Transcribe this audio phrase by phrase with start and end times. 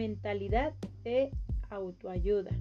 [0.00, 0.72] mentalidad
[1.04, 1.30] de
[1.68, 2.52] autoayuda.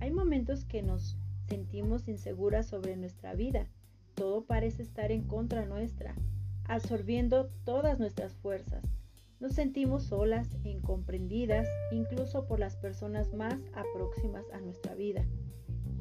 [0.00, 1.16] Hay momentos que nos
[1.48, 3.66] sentimos inseguras sobre nuestra vida.
[4.14, 6.14] Todo parece estar en contra nuestra,
[6.64, 8.84] absorbiendo todas nuestras fuerzas.
[9.40, 13.58] Nos sentimos solas incomprendidas, incluso por las personas más
[13.94, 15.24] próximas a nuestra vida.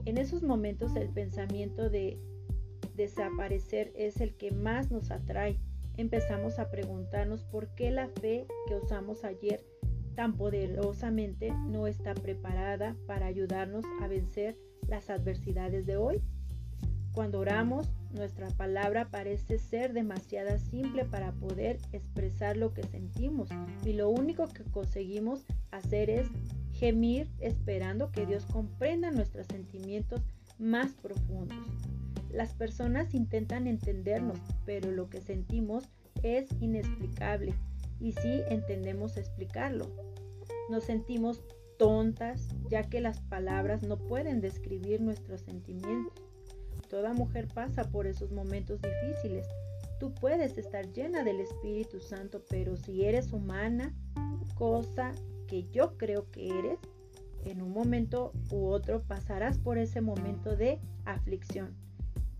[0.03, 2.19] En esos momentos el pensamiento de
[2.97, 5.61] desaparecer es el que más nos atrae.
[5.95, 9.63] Empezamos a preguntarnos por qué la fe que usamos ayer
[10.17, 14.57] tan poderosamente no está preparada para ayudarnos a vencer
[14.87, 16.23] las adversidades de hoy.
[17.11, 23.49] Cuando oramos, nuestra palabra parece ser demasiado simple para poder expresar lo que sentimos
[23.85, 26.27] y lo único que conseguimos hacer es
[26.73, 30.23] gemir esperando que Dios comprenda nuestros sentimientos
[30.57, 31.59] más profundos.
[32.31, 35.83] Las personas intentan entendernos, pero lo que sentimos
[36.23, 37.53] es inexplicable
[37.99, 39.87] y sí entendemos explicarlo.
[40.69, 41.43] Nos sentimos
[41.77, 46.13] tontas ya que las palabras no pueden describir nuestros sentimientos.
[46.89, 49.47] Toda mujer pasa por esos momentos difíciles.
[49.99, 53.93] Tú puedes estar llena del Espíritu Santo, pero si eres humana,
[54.55, 55.11] cosa
[55.47, 56.79] que yo creo que eres,
[57.45, 61.75] en un momento u otro pasarás por ese momento de aflicción.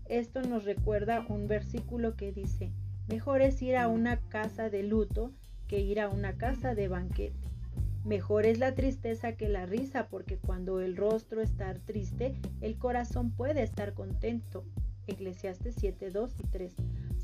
[0.06, 2.72] Esto nos recuerda un versículo que dice,
[3.08, 5.32] mejor es ir a una casa de luto
[5.68, 7.48] que ir a una casa de banquete.
[8.04, 13.30] Mejor es la tristeza que la risa, porque cuando el rostro está triste, el corazón
[13.30, 14.64] puede estar contento.
[15.06, 16.74] Eclesiastes 7, 2 y 3.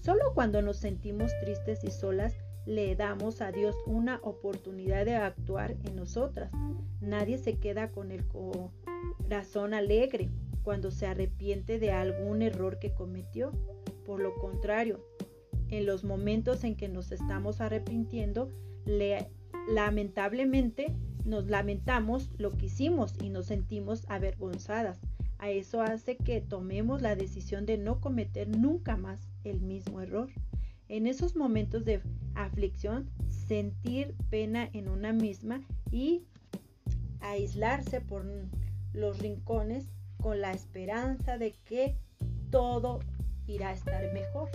[0.01, 5.77] Solo cuando nos sentimos tristes y solas, le damos a Dios una oportunidad de actuar
[5.85, 6.51] en nosotras.
[7.01, 10.31] Nadie se queda con el corazón alegre
[10.63, 13.53] cuando se arrepiente de algún error que cometió.
[14.05, 15.01] Por lo contrario,
[15.75, 18.51] en los momentos en que nos estamos arrepintiendo,
[18.87, 19.29] le,
[19.69, 20.95] lamentablemente
[21.25, 25.01] nos lamentamos lo que hicimos y nos sentimos avergonzadas.
[25.39, 30.31] A eso hace que tomemos la decisión de no cometer nunca más el mismo error.
[30.89, 32.03] En esos momentos de
[32.35, 36.25] aflicción, sentir pena en una misma y
[37.21, 38.25] aislarse por
[38.93, 41.97] los rincones con la esperanza de que
[42.51, 43.01] todo
[43.47, 44.51] irá a estar mejor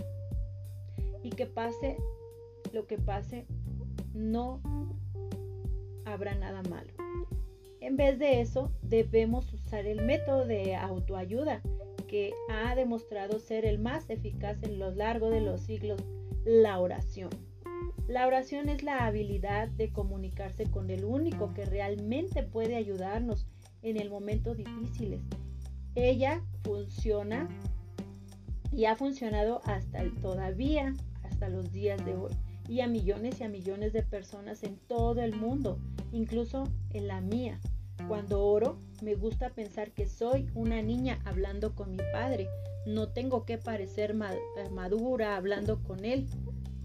[1.24, 1.98] y que pase
[2.74, 3.46] lo que pase,
[4.14, 4.62] no
[6.06, 6.92] habrá nada malo.
[7.82, 11.62] En vez de eso, debemos usar el método de autoayuda
[12.08, 16.02] que ha demostrado ser el más eficaz en lo largo de los siglos,
[16.46, 17.30] la oración.
[18.08, 23.48] La oración es la habilidad de comunicarse con el único que realmente puede ayudarnos
[23.82, 25.22] en el momento difíciles
[25.96, 27.50] ella funciona
[28.72, 30.94] y ha funcionado hasta el, todavía,
[31.40, 32.34] hasta los días de hoy,
[32.68, 35.80] y a millones y a millones de personas en todo el mundo,
[36.12, 37.62] incluso en la mía.
[38.10, 42.50] Cuando oro, me gusta pensar que soy una niña hablando con mi padre.
[42.86, 46.28] No tengo que parecer eh, madura hablando con él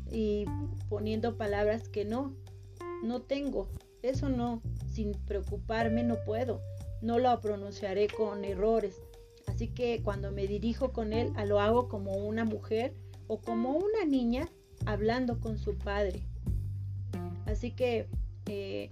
[0.09, 0.45] y
[0.89, 2.33] poniendo palabras que no,
[3.03, 3.69] no tengo.
[4.03, 4.63] Eso no,
[4.93, 6.61] sin preocuparme no puedo
[7.03, 9.03] no lo pronunciaré con errores.
[9.47, 12.95] Así que cuando me dirijo con él, lo hago como una mujer
[13.27, 14.49] o como una niña
[14.87, 16.23] hablando con su padre.
[17.47, 18.09] Así que
[18.47, 18.91] eh,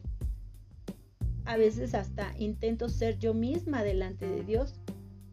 [1.45, 4.75] a veces hasta intento ser yo misma delante de Dios.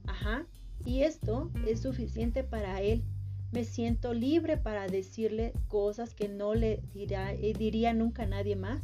[0.05, 0.45] Ajá.
[0.85, 3.03] Y esto es suficiente para Él.
[3.51, 8.81] Me siento libre para decirle cosas que no le eh, diría nunca a nadie más,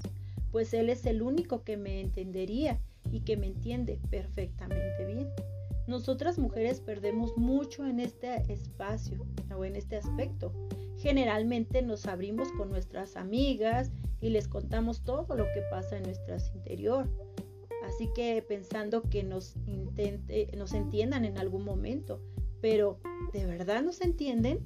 [0.52, 2.80] pues Él es el único que me entendería
[3.12, 5.30] y que me entiende perfectamente bien.
[5.88, 9.26] Nosotras mujeres perdemos mucho en este espacio
[9.56, 10.52] o en este aspecto.
[10.98, 16.36] Generalmente nos abrimos con nuestras amigas y les contamos todo lo que pasa en nuestro
[16.56, 17.08] interior.
[17.84, 19.56] Así que pensando que nos,
[20.58, 22.20] nos entiendan en algún momento.
[22.62, 23.00] Pero,
[23.32, 24.60] ¿de verdad nos entienden?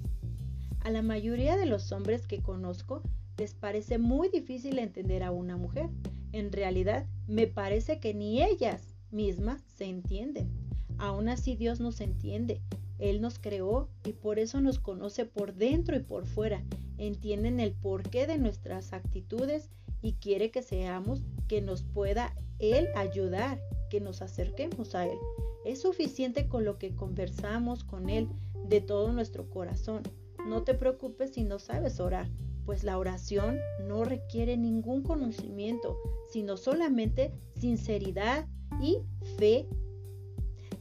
[0.82, 3.04] A la mayoría de los hombres que conozco
[3.38, 5.90] les parece muy difícil entender a una mujer.
[6.32, 10.59] En realidad, me parece que ni ellas mismas se entienden.
[11.00, 12.62] Aún así Dios nos entiende.
[13.00, 16.64] Él nos creó y por eso nos conoce por dentro y por fuera.
[16.98, 19.70] Entienden el porqué de nuestras actitudes
[20.02, 23.60] y quiere que seamos que nos pueda Él ayudar,
[23.90, 25.18] que nos acerquemos a Él.
[25.66, 28.28] Es suficiente con lo que conversamos con Él
[28.68, 30.04] de todo nuestro corazón.
[30.48, 32.30] No te preocupes si no sabes orar
[32.70, 33.58] pues la oración
[33.88, 35.98] no requiere ningún conocimiento,
[36.28, 38.46] sino solamente sinceridad
[38.80, 39.00] y
[39.40, 39.66] fe.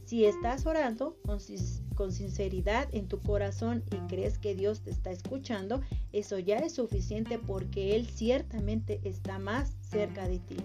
[0.09, 1.39] Si estás orando con,
[2.11, 5.81] sinceridad en tu corazón y crees que Dios te está escuchando,
[6.13, 10.57] eso ya es suficiente porque Él ciertamente está más cerca de ti.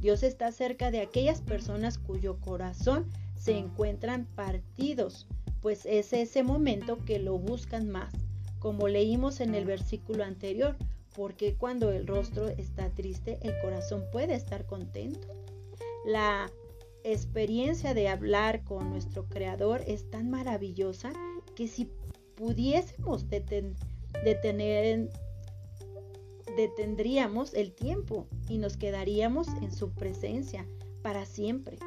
[0.00, 3.06] Dios está cerca de aquellas personas cuyo corazón
[3.36, 5.28] se encuentran partidos,
[5.62, 8.12] pues es ese momento que lo buscan más,
[8.58, 10.76] como leímos en el versículo anterior,
[11.14, 15.28] porque cuando el rostro está triste, el corazón puede estar contento.
[16.04, 16.50] La
[17.12, 21.12] experiencia de hablar con nuestro Creador es tan maravillosa
[21.54, 21.88] que si
[22.36, 25.10] pudiésemos detener,
[26.56, 30.66] detendríamos el tiempo y nos quedaríamos en su presencia
[31.02, 31.78] para siempre.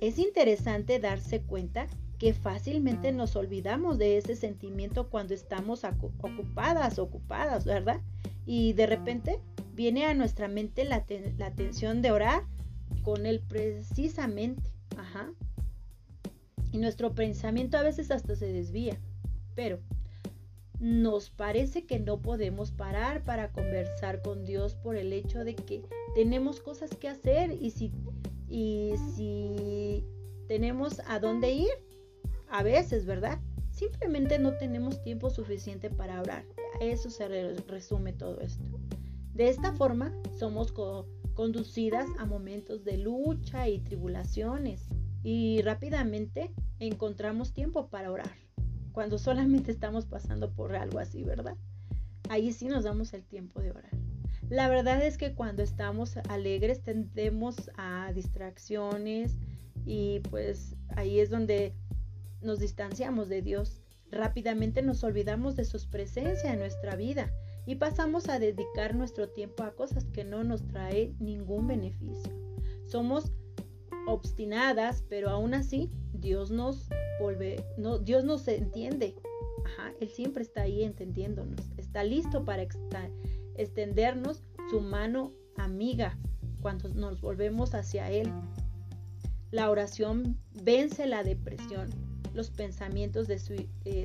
[0.00, 1.86] Es interesante darse cuenta
[2.18, 8.00] que fácilmente nos olvidamos de ese sentimiento cuando estamos ocupadas, ocupadas, ¿verdad?
[8.46, 9.40] Y de repente
[9.74, 11.04] viene a nuestra mente la,
[11.38, 12.44] la atención de orar
[13.02, 14.70] con él precisamente.
[14.96, 15.32] Ajá.
[16.72, 18.98] Y nuestro pensamiento a veces hasta se desvía.
[19.54, 19.78] Pero
[20.82, 25.82] nos parece que no podemos parar para conversar con Dios por el hecho de que
[26.14, 27.92] tenemos cosas que hacer y si,
[28.48, 30.04] y si
[30.48, 31.70] tenemos a dónde ir,
[32.50, 33.38] a veces, ¿verdad?
[33.70, 36.44] Simplemente no tenemos tiempo suficiente para orar.
[36.80, 37.28] A eso se
[37.68, 38.64] resume todo esto.
[39.34, 40.72] De esta forma, somos
[41.34, 44.88] conducidas a momentos de lucha y tribulaciones
[45.22, 48.32] y rápidamente encontramos tiempo para orar.
[48.92, 51.56] Cuando solamente estamos pasando por algo así, ¿verdad?
[52.28, 53.90] Ahí sí nos damos el tiempo de orar.
[54.48, 59.38] La verdad es que cuando estamos alegres tendemos a distracciones
[59.86, 61.74] y pues ahí es donde
[62.42, 63.80] nos distanciamos de Dios.
[64.10, 67.32] Rápidamente nos olvidamos de su presencia en nuestra vida
[67.66, 72.32] y pasamos a dedicar nuestro tiempo a cosas que no nos traen ningún beneficio.
[72.86, 73.32] Somos
[74.06, 76.88] obstinadas, pero aún así Dios nos
[77.20, 79.14] vuelve, no, Dios nos entiende.
[79.64, 81.60] Ajá, Él siempre está ahí entendiéndonos.
[81.76, 82.66] Está listo para
[83.56, 86.18] extendernos su mano amiga
[86.60, 88.32] cuando nos volvemos hacia Él.
[89.50, 91.90] La oración vence la depresión,
[92.34, 93.38] los pensamientos de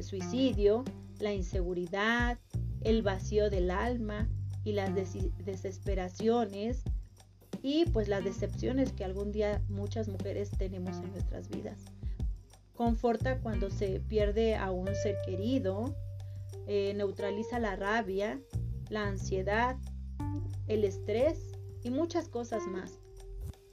[0.03, 0.83] suicidio,
[1.19, 2.38] la inseguridad,
[2.81, 4.27] el vacío del alma
[4.63, 6.83] y las desesperaciones
[7.62, 11.85] y pues las decepciones que algún día muchas mujeres tenemos en nuestras vidas.
[12.75, 15.95] Conforta cuando se pierde a un ser querido,
[16.68, 18.39] eh, neutraliza la rabia,
[18.89, 19.77] la ansiedad,
[20.68, 21.53] el estrés
[21.83, 23.00] y muchas cosas más.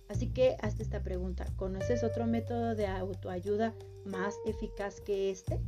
[0.09, 3.75] Así que hazte esta pregunta, ¿conoces otro método de autoayuda
[4.05, 5.61] más eficaz que este?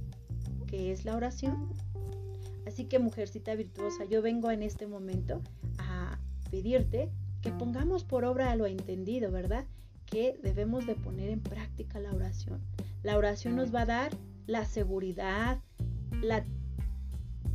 [0.66, 1.72] Que es la oración.
[2.66, 5.40] Así que mujercita virtuosa, yo vengo en este momento
[5.78, 6.18] a
[6.50, 7.10] pedirte
[7.40, 9.64] que pongamos por obra lo entendido, ¿verdad?
[10.04, 12.60] Que debemos de poner en práctica la oración.
[13.02, 14.16] La oración nos va a dar
[14.46, 15.60] la seguridad,
[16.22, 16.44] la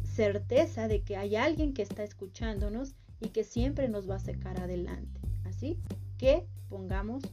[0.04, 4.60] certeza de que hay alguien que está escuchándonos y que siempre nos va a sacar
[4.60, 5.20] adelante.
[5.46, 5.78] Así
[6.18, 7.24] que pongamos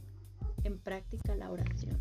[0.63, 1.97] en práctica la oración.